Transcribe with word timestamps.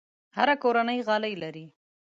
هره 0.35 0.55
کورنۍ 0.63 0.99
غالۍ 1.07 1.33
لري. 1.43 1.65